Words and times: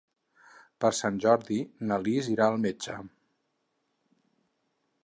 Per 0.85 0.89
Sant 0.99 1.19
Jordi 1.25 1.59
na 1.91 1.99
Lis 2.07 2.31
irà 2.37 2.49
al 2.55 2.59
metge. 2.65 2.97